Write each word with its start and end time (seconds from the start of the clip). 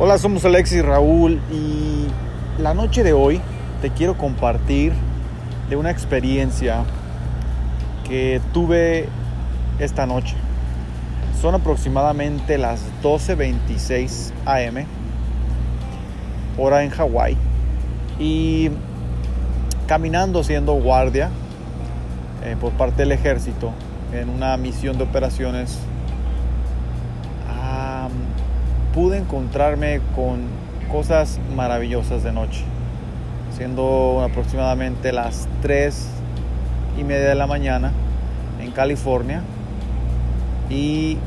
Hola, 0.00 0.16
somos 0.16 0.44
Alexis 0.44 0.84
Raúl 0.84 1.40
y 1.52 2.06
la 2.62 2.72
noche 2.72 3.02
de 3.02 3.12
hoy 3.12 3.40
te 3.82 3.90
quiero 3.90 4.16
compartir 4.16 4.92
de 5.68 5.76
una 5.76 5.90
experiencia 5.90 6.84
que 8.08 8.40
tuve 8.52 9.08
esta 9.78 10.06
noche. 10.06 10.36
Son 11.42 11.54
aproximadamente 11.54 12.56
las 12.56 12.80
12.26 13.02 14.32
am, 14.46 14.84
hora 16.56 16.82
en 16.82 16.90
Hawái, 16.90 17.36
y 18.18 18.70
caminando 19.86 20.42
siendo 20.42 20.72
guardia 20.74 21.28
eh, 22.44 22.56
por 22.58 22.72
parte 22.72 23.02
del 23.02 23.12
ejército 23.12 23.72
en 24.12 24.30
una 24.30 24.56
misión 24.56 24.98
de 24.98 25.04
operaciones 25.04 25.78
pude 28.94 29.18
encontrarme 29.18 30.00
con 30.16 30.40
cosas 30.90 31.38
maravillosas 31.54 32.24
de 32.24 32.32
noche, 32.32 32.64
siendo 33.56 34.26
aproximadamente 34.28 35.12
las 35.12 35.46
3 35.62 36.08
y 36.98 37.04
media 37.04 37.28
de 37.28 37.34
la 37.34 37.46
mañana 37.46 37.92
en 38.60 38.72
California 38.72 39.42
y 40.68 41.18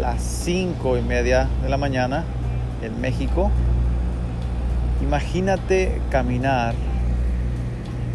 las 0.00 0.20
5 0.20 0.98
y 0.98 1.02
media 1.02 1.48
de 1.62 1.68
la 1.68 1.76
mañana 1.76 2.24
en 2.82 3.00
México. 3.00 3.50
Imagínate 5.00 6.00
caminar 6.10 6.74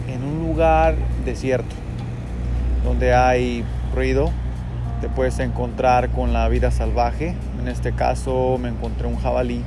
en 0.08 0.24
un 0.24 0.40
lugar 0.46 0.96
desierto, 1.24 1.76
donde 2.84 3.14
hay 3.14 3.64
ruido, 3.94 4.32
te 5.02 5.10
puedes 5.10 5.40
encontrar 5.40 6.10
con 6.10 6.34
la 6.34 6.48
vida 6.50 6.72
salvaje. 6.72 7.36
En 7.60 7.68
este 7.68 7.94
caso 7.94 8.58
me 8.60 8.70
encontré 8.70 9.08
un 9.08 9.18
jabalí. 9.18 9.64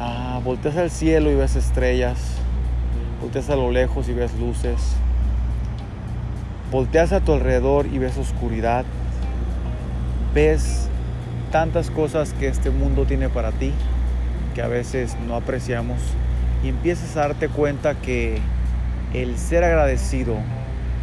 Ah, 0.00 0.40
volteas 0.44 0.76
al 0.76 0.90
cielo 0.90 1.30
y 1.30 1.34
ves 1.34 1.56
estrellas. 1.56 2.18
Volteas 3.20 3.50
a 3.50 3.56
lo 3.56 3.70
lejos 3.70 4.08
y 4.08 4.12
ves 4.12 4.34
luces. 4.38 4.96
Volteas 6.70 7.12
a 7.12 7.20
tu 7.20 7.32
alrededor 7.32 7.86
y 7.86 7.98
ves 7.98 8.18
oscuridad. 8.18 8.84
Ves 10.34 10.88
tantas 11.52 11.90
cosas 11.90 12.32
que 12.32 12.48
este 12.48 12.70
mundo 12.70 13.04
tiene 13.04 13.28
para 13.28 13.52
ti 13.52 13.72
que 14.54 14.62
a 14.62 14.68
veces 14.68 15.16
no 15.26 15.34
apreciamos 15.34 15.98
y 16.62 16.68
empiezas 16.68 17.16
a 17.16 17.20
darte 17.28 17.48
cuenta 17.48 17.94
que 17.94 18.38
el 19.12 19.36
ser 19.36 19.64
agradecido 19.64 20.36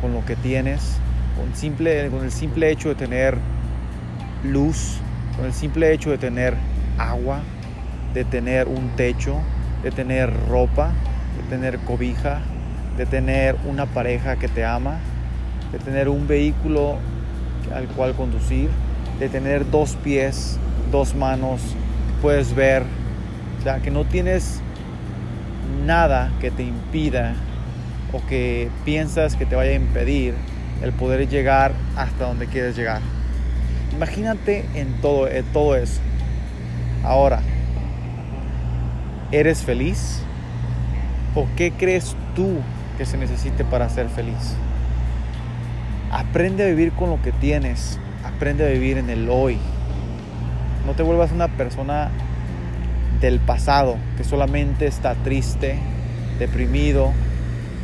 con 0.02 0.14
lo 0.14 0.26
que 0.26 0.36
tienes 0.36 1.00
con, 1.36 1.56
simple, 1.56 2.10
con 2.10 2.24
el 2.24 2.32
simple 2.32 2.72
hecho 2.72 2.90
de 2.90 2.96
tener 2.96 3.38
luz, 4.44 4.98
con 5.36 5.46
el 5.46 5.54
simple 5.54 5.94
hecho 5.94 6.12
de 6.12 6.18
tener 6.18 6.56
agua, 6.98 7.40
de 8.14 8.24
tener 8.26 8.68
un 8.68 8.90
techo, 8.96 9.40
de 9.84 9.92
tener 9.92 10.32
ropa, 10.48 10.92
de 11.38 11.50
tener 11.50 11.80
cobija, 11.80 12.42
de 12.98 13.06
tener 13.06 13.56
una 13.66 13.86
pareja 13.86 14.36
que 14.36 14.48
te 14.48 14.66
ama, 14.66 15.00
de 15.72 15.80
tener 15.80 16.10
un 16.10 16.28
vehículo 16.28 16.98
al 17.74 17.88
cual 17.88 18.14
conducir, 18.14 18.70
de 19.20 19.30
tener 19.30 19.70
dos 19.70 19.96
pies, 20.04 20.58
dos 20.92 21.16
manos, 21.16 21.62
puedes 22.22 22.54
ver, 22.54 22.84
o 23.60 23.64
sea, 23.64 23.80
que 23.80 23.92
no 23.92 24.04
tienes 24.04 24.62
nada 25.86 26.32
que 26.42 26.52
te 26.52 26.64
impida 26.64 27.34
o 28.14 28.26
que 28.28 28.70
piensas 28.86 29.36
que 29.36 29.46
te 29.46 29.56
vaya 29.56 29.72
a 29.72 29.76
impedir 29.76 30.34
el 30.82 30.92
poder 30.94 31.28
llegar 31.30 31.74
hasta 31.96 32.26
donde 32.26 32.48
quieres 32.48 32.76
llegar. 32.76 33.02
Imagínate 33.94 34.66
en 34.74 35.00
todo, 35.02 35.28
en 35.28 35.46
todo 35.46 35.76
eso. 35.76 36.02
Ahora, 37.04 37.42
¿eres 39.32 39.64
feliz? 39.64 40.22
¿O 41.36 41.48
qué 41.56 41.72
crees 41.72 42.16
tú 42.36 42.60
que 42.98 43.06
se 43.06 43.18
necesite 43.18 43.64
para 43.64 43.90
ser 43.90 44.10
feliz? 44.10 44.56
Aprende 46.12 46.64
a 46.64 46.68
vivir 46.68 46.92
con 46.92 47.10
lo 47.10 47.22
que 47.22 47.32
tienes. 47.32 48.00
Aprende 48.26 48.66
a 48.66 48.70
vivir 48.70 48.98
en 48.98 49.10
el 49.10 49.30
hoy. 49.30 49.58
No 50.86 50.94
te 50.94 51.04
vuelvas 51.04 51.32
una 51.32 51.48
persona 51.48 52.10
del 53.22 53.40
pasado 53.40 53.98
que 54.18 54.24
solamente 54.24 54.88
está 54.88 55.16
triste, 55.16 55.78
deprimido, 56.40 57.14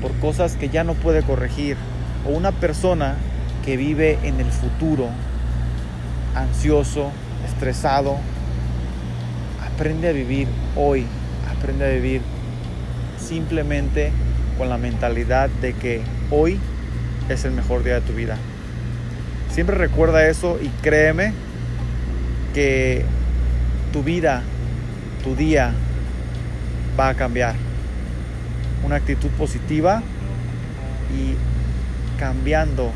por 0.01 0.11
cosas 0.19 0.55
que 0.55 0.69
ya 0.69 0.83
no 0.83 0.93
puede 0.93 1.23
corregir 1.23 1.77
o 2.25 2.31
una 2.31 2.51
persona 2.51 3.15
que 3.65 3.77
vive 3.77 4.17
en 4.23 4.39
el 4.39 4.51
futuro, 4.51 5.09
ansioso, 6.35 7.11
estresado, 7.45 8.17
aprende 9.65 10.09
a 10.09 10.11
vivir 10.11 10.47
hoy, 10.75 11.05
aprende 11.55 11.85
a 11.85 11.89
vivir 11.89 12.21
simplemente 13.19 14.11
con 14.57 14.69
la 14.69 14.77
mentalidad 14.77 15.49
de 15.61 15.73
que 15.73 16.01
hoy 16.31 16.59
es 17.29 17.45
el 17.45 17.51
mejor 17.51 17.83
día 17.83 17.95
de 17.95 18.01
tu 18.01 18.13
vida. 18.13 18.37
Siempre 19.51 19.75
recuerda 19.75 20.27
eso 20.27 20.59
y 20.61 20.67
créeme 20.81 21.33
que 22.53 23.03
tu 23.91 24.03
vida, 24.03 24.43
tu 25.23 25.35
día 25.35 25.73
va 26.99 27.09
a 27.09 27.13
cambiar. 27.15 27.66
Una 28.83 28.95
actitud 28.95 29.29
positiva 29.31 30.01
y 31.15 31.35
cambiando 32.19 32.91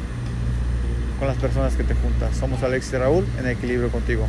con 1.19 1.27
las 1.27 1.37
personas 1.37 1.75
que 1.75 1.83
te 1.83 1.93
juntas. 1.93 2.35
Somos 2.35 2.63
Alex 2.63 2.93
y 2.93 2.97
Raúl 2.97 3.25
en 3.39 3.47
Equilibrio 3.47 3.89
Contigo. 3.89 4.27